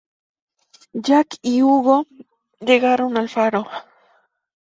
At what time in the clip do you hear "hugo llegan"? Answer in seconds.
1.61-3.17